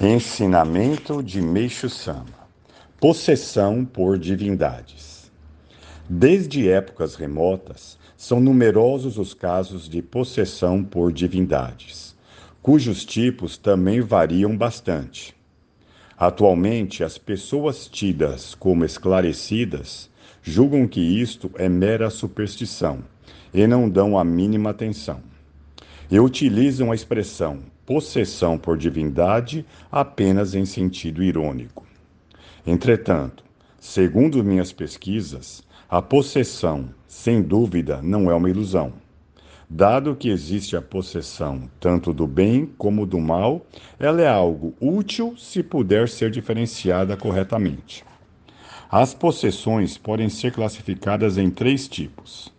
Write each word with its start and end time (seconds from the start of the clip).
Ensinamento 0.00 1.22
de 1.22 1.40
Meixo 1.40 1.88
Sama: 1.88 2.48
Possessão 2.98 3.84
por 3.84 4.18
divindades. 4.18 5.30
Desde 6.08 6.68
épocas 6.68 7.14
remotas, 7.14 7.96
são 8.16 8.40
numerosos 8.40 9.18
os 9.18 9.32
casos 9.32 9.88
de 9.88 10.02
possessão 10.02 10.82
por 10.82 11.12
divindades, 11.12 12.16
cujos 12.60 13.04
tipos 13.04 13.56
também 13.56 14.00
variam 14.00 14.56
bastante. 14.56 15.32
Atualmente, 16.18 17.04
as 17.04 17.16
pessoas 17.16 17.86
tidas 17.86 18.52
como 18.52 18.84
esclarecidas 18.84 20.10
julgam 20.42 20.88
que 20.88 21.00
isto 21.00 21.52
é 21.54 21.68
mera 21.68 22.10
superstição 22.10 22.98
e 23.54 23.64
não 23.64 23.88
dão 23.88 24.18
a 24.18 24.24
mínima 24.24 24.70
atenção. 24.70 25.22
E 26.10 26.18
utilizam 26.18 26.90
a 26.90 26.96
expressão 26.96 27.72
possessão 27.86 28.58
por 28.58 28.76
divindade 28.76 29.64
apenas 29.90 30.54
em 30.54 30.64
sentido 30.64 31.22
irônico. 31.22 31.86
Entretanto, 32.66 33.44
segundo 33.78 34.42
minhas 34.42 34.72
pesquisas, 34.72 35.62
a 35.88 36.00
possessão, 36.00 36.88
sem 37.06 37.42
dúvida, 37.42 38.00
não 38.02 38.30
é 38.30 38.34
uma 38.34 38.48
ilusão. 38.48 38.92
Dado 39.68 40.14
que 40.14 40.28
existe 40.28 40.76
a 40.76 40.82
possessão 40.82 41.70
tanto 41.80 42.12
do 42.12 42.26
bem 42.26 42.66
como 42.78 43.06
do 43.06 43.18
mal, 43.18 43.66
ela 43.98 44.20
é 44.20 44.28
algo 44.28 44.74
útil 44.80 45.34
se 45.36 45.62
puder 45.62 46.08
ser 46.08 46.30
diferenciada 46.30 47.16
corretamente. 47.16 48.04
As 48.90 49.12
possessões 49.12 49.98
podem 49.98 50.28
ser 50.28 50.52
classificadas 50.52 51.38
em 51.38 51.50
três 51.50 51.88
tipos. 51.88 52.52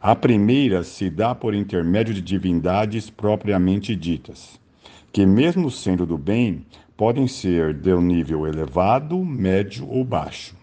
A 0.00 0.14
primeira 0.14 0.82
se 0.82 1.08
dá 1.08 1.34
por 1.34 1.54
intermédio 1.54 2.14
de 2.14 2.20
divindades 2.20 3.08
propriamente 3.08 3.96
ditas, 3.96 4.60
que, 5.12 5.26
mesmo 5.26 5.70
sendo 5.70 6.06
do 6.06 6.16
bem, 6.16 6.64
podem 6.96 7.28
ser 7.28 7.74
de 7.74 7.92
um 7.92 8.00
nível 8.00 8.46
elevado, 8.46 9.22
médio 9.22 9.86
ou 9.88 10.04
baixo. 10.04 10.56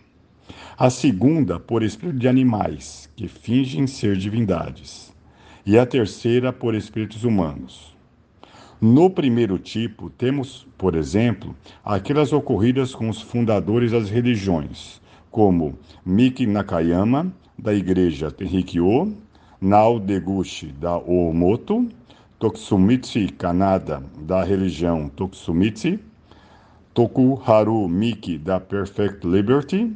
A 0.78 0.90
segunda, 0.90 1.60
por 1.60 1.84
espírito 1.84 2.18
de 2.18 2.28
animais, 2.28 3.10
que 3.16 3.28
fingem 3.28 3.86
ser 3.86 4.18
divindades. 4.18 5.14
E 5.66 5.78
a 5.78 5.86
terceira, 5.86 6.52
por 6.52 6.74
espíritos 6.74 7.24
humanos. 7.24 7.96
No 8.82 9.10
primeiro 9.10 9.60
tipo, 9.60 10.10
temos, 10.10 10.66
por 10.78 10.96
exemplo, 10.96 11.54
aquelas 11.84 12.32
ocorridas 12.32 12.96
com 12.96 13.10
os 13.10 13.22
fundadores 13.22 13.92
das 13.92 14.10
religiões, 14.10 15.02
como 15.30 15.78
Miki 16.06 16.48
Nakayama, 16.48 17.32
da 17.58 17.74
igreja 17.74 18.32
Tenrikyo, 18.32 19.14
Nao 19.60 20.00
Deguchi, 20.00 20.68
da 20.68 20.98
Oomoto, 20.98 21.90
Toksumitsu 22.40 23.34
Kanada, 23.38 24.02
da 24.22 24.42
religião 24.46 25.10
Toksumitsu, 25.10 26.00
Tokuharu 26.94 27.86
Miki, 27.90 28.38
da 28.38 28.62
Perfect 28.62 29.28
Liberty, 29.28 29.92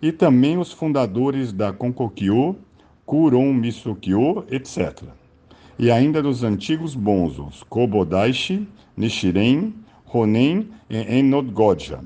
e 0.00 0.10
também 0.10 0.56
os 0.56 0.72
fundadores 0.72 1.52
da 1.52 1.70
Konkokyo, 1.70 2.56
Kuron 3.04 3.52
Misukyo, 3.52 4.42
etc. 4.50 5.02
E 5.78 5.90
ainda 5.90 6.22
dos 6.22 6.42
antigos 6.42 6.94
bonzos 6.94 7.62
Kobodaishi, 7.64 8.66
Nishiren, 8.96 9.74
Honen 10.06 10.70
e 10.88 11.18
Enodgoja. 11.18 12.00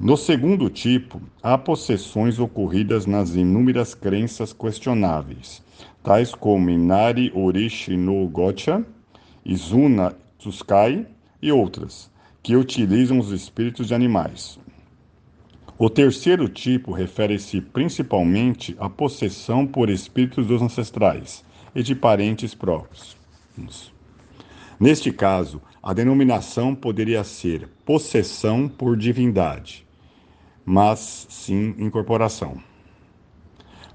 No 0.00 0.16
segundo 0.16 0.68
tipo, 0.68 1.22
há 1.40 1.56
possessões 1.56 2.40
ocorridas 2.40 3.06
nas 3.06 3.36
inúmeras 3.36 3.94
crenças 3.94 4.52
questionáveis, 4.52 5.62
tais 6.02 6.34
como 6.34 6.68
Inari 6.68 7.30
Orishi 7.32 7.96
no 7.96 8.26
Gocha, 8.28 8.84
Izuna 9.44 10.16
Tsuskai 10.36 11.06
e 11.40 11.52
outras, 11.52 12.10
que 12.42 12.56
utilizam 12.56 13.20
os 13.20 13.30
espíritos 13.30 13.86
de 13.86 13.94
animais. 13.94 14.58
O 15.78 15.88
terceiro 15.88 16.48
tipo 16.48 16.92
refere-se 16.92 17.60
principalmente 17.60 18.76
à 18.80 18.90
possessão 18.90 19.64
por 19.64 19.88
espíritos 19.88 20.46
dos 20.46 20.60
ancestrais 20.60 21.44
e 21.72 21.84
de 21.84 21.94
parentes 21.94 22.52
próprios. 22.52 23.16
Neste 24.78 25.12
caso, 25.12 25.62
a 25.80 25.92
denominação 25.92 26.74
poderia 26.74 27.22
ser 27.22 27.68
possessão 27.84 28.68
por 28.68 28.96
divindade, 28.96 29.83
mas 30.64 31.26
sim 31.28 31.74
incorporação. 31.78 32.56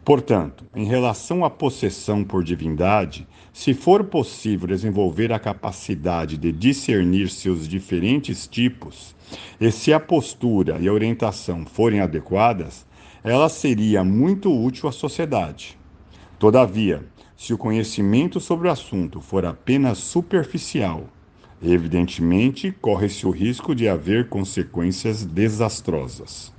Portanto, 0.04 0.66
em 0.76 0.86
relação 0.86 1.46
à 1.46 1.50
possessão 1.50 2.24
por 2.24 2.44
divindade, 2.44 3.28
se 3.54 3.74
for 3.74 4.04
possível 4.06 4.68
desenvolver 4.68 5.32
a 5.32 5.38
capacidade 5.38 6.38
de 6.38 6.52
discernir 6.52 7.30
seus 7.30 7.68
diferentes 7.68 8.48
tipos, 8.48 9.16
e 9.62 9.72
se 9.72 9.94
a 9.94 10.00
postura 10.00 10.80
e 10.80 10.88
a 10.88 10.94
orientação 10.94 11.66
forem 11.66 12.00
adequadas, 12.00 12.88
ela 13.24 13.50
seria 13.50 14.04
muito 14.04 14.52
útil 14.52 14.90
à 14.90 14.92
sociedade. 14.92 15.78
Todavia, 16.40 17.06
se 17.36 17.54
o 17.54 17.58
conhecimento 17.58 18.40
sobre 18.40 18.68
o 18.68 18.72
assunto 18.72 19.22
for 19.22 19.46
apenas 19.46 19.98
superficial, 20.00 21.08
evidentemente 21.62 22.72
corre-se 22.72 23.28
o 23.28 23.30
risco 23.30 23.76
de 23.76 23.88
haver 23.88 24.30
consequências 24.30 25.26
desastrosas. 25.26 26.58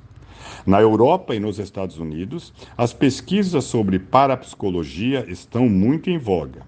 Na 0.66 0.80
Europa 0.80 1.34
e 1.34 1.40
nos 1.40 1.58
Estados 1.58 1.98
Unidos, 1.98 2.52
as 2.76 2.92
pesquisas 2.92 3.64
sobre 3.64 3.98
parapsicologia 3.98 5.24
estão 5.28 5.68
muito 5.68 6.10
em 6.10 6.18
voga. 6.18 6.62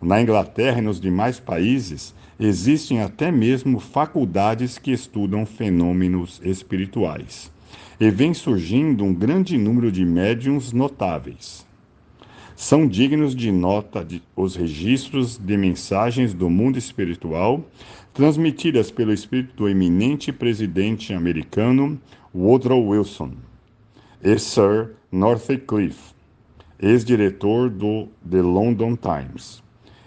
Na 0.00 0.20
Inglaterra 0.20 0.78
e 0.78 0.82
nos 0.82 1.00
demais 1.00 1.38
países, 1.38 2.14
existem 2.38 3.00
até 3.00 3.30
mesmo 3.30 3.78
faculdades 3.78 4.76
que 4.76 4.90
estudam 4.90 5.46
fenômenos 5.46 6.40
espirituais. 6.44 7.50
E 8.00 8.10
vem 8.10 8.34
surgindo 8.34 9.04
um 9.04 9.14
grande 9.14 9.56
número 9.56 9.92
de 9.92 10.04
médiums 10.04 10.72
notáveis. 10.72 11.64
São 12.54 12.86
dignos 12.86 13.34
de 13.34 13.50
nota 13.50 14.04
de, 14.04 14.22
os 14.36 14.56
registros 14.56 15.38
de 15.38 15.56
mensagens 15.56 16.34
do 16.34 16.50
mundo 16.50 16.78
espiritual 16.78 17.64
transmitidas 18.12 18.90
pelo 18.90 19.12
espírito 19.12 19.56
do 19.56 19.68
eminente 19.68 20.30
presidente 20.32 21.14
americano 21.14 21.98
Woodrow 22.34 22.86
Wilson 22.88 23.32
e 24.22 24.38
Sir 24.38 24.94
Northcliffe, 25.10 26.14
ex-diretor 26.78 27.70
do 27.70 28.08
The 28.30 28.42
London 28.42 28.96
Times, 28.96 29.62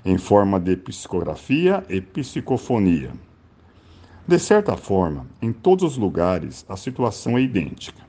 em 0.05 0.17
forma 0.17 0.59
de 0.59 0.75
psicografia 0.77 1.83
e 1.89 1.99
psicofonia. 1.99 3.11
De 4.27 4.39
certa 4.39 4.77
forma, 4.77 5.25
em 5.41 5.51
todos 5.51 5.83
os 5.83 5.97
lugares 5.97 6.65
a 6.69 6.77
situação 6.77 7.37
é 7.37 7.41
idêntica. 7.41 8.05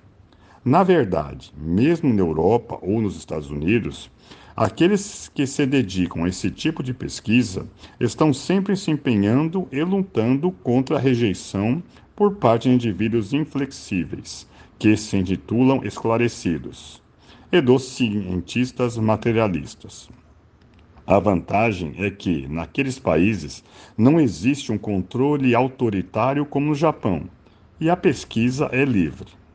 Na 0.66 0.82
verdade, 0.82 1.52
mesmo 1.56 2.12
na 2.12 2.22
Europa 2.22 2.76
ou 2.82 3.00
nos 3.00 3.16
Estados 3.16 3.48
Unidos, 3.52 4.10
aqueles 4.56 5.30
que 5.32 5.46
se 5.46 5.64
dedicam 5.64 6.24
a 6.24 6.28
esse 6.28 6.50
tipo 6.50 6.82
de 6.82 6.92
pesquisa 6.92 7.68
estão 8.00 8.32
sempre 8.32 8.76
se 8.76 8.90
empenhando 8.90 9.68
e 9.70 9.80
lutando 9.84 10.50
contra 10.50 10.96
a 10.96 10.98
rejeição 10.98 11.80
por 12.16 12.34
parte 12.34 12.68
de 12.68 12.74
indivíduos 12.74 13.32
inflexíveis, 13.32 14.44
que 14.76 14.96
se 14.96 15.16
intitulam 15.16 15.84
esclarecidos, 15.84 17.00
e 17.52 17.60
dos 17.60 17.84
cientistas 17.84 18.98
materialistas. 18.98 20.08
A 21.06 21.20
vantagem 21.20 21.94
é 21.96 22.10
que, 22.10 22.48
naqueles 22.48 22.98
países, 22.98 23.62
não 23.96 24.18
existe 24.18 24.72
um 24.72 24.78
controle 24.78 25.54
autoritário 25.54 26.44
como 26.44 26.66
no 26.66 26.74
Japão, 26.74 27.22
e 27.80 27.88
a 27.88 27.96
pesquisa 27.96 28.68
é 28.72 28.84
livre. 28.84 29.45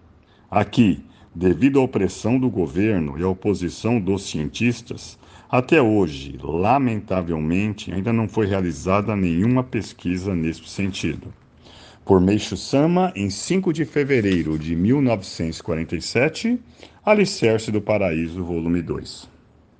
Aqui, 0.51 1.03
devido 1.33 1.79
à 1.79 1.83
opressão 1.83 2.37
do 2.37 2.49
governo 2.49 3.17
e 3.17 3.23
à 3.23 3.27
oposição 3.29 4.01
dos 4.01 4.29
cientistas, 4.29 5.17
até 5.49 5.81
hoje, 5.81 6.37
lamentavelmente, 6.43 7.91
ainda 7.91 8.11
não 8.11 8.27
foi 8.27 8.45
realizada 8.45 9.15
nenhuma 9.15 9.63
pesquisa 9.63 10.35
nesse 10.35 10.67
sentido 10.67 11.33
por 12.05 12.19
Meixo 12.19 12.57
Sama 12.57 13.13
em 13.15 13.29
5 13.29 13.71
de 13.71 13.85
fevereiro 13.85 14.57
de 14.57 14.75
1947, 14.75 16.59
Alicerce 17.05 17.71
do 17.71 17.81
Paraíso, 17.81 18.43
volume 18.43 18.81
2. 18.81 19.29